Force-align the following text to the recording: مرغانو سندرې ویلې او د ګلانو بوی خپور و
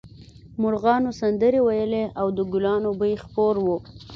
مرغانو 0.61 1.09
سندرې 1.21 1.59
ویلې 1.67 2.03
او 2.19 2.27
د 2.37 2.39
ګلانو 2.53 2.89
بوی 2.99 3.13
خپور 3.23 3.55
و 3.65 3.67